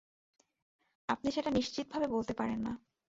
আপনি 1.09 1.29
সেটা 1.31 1.49
নিশ্চিতভাবে 1.51 2.07
বলতে 2.07 2.33
পারেন 2.33 2.59
না। 2.59 2.73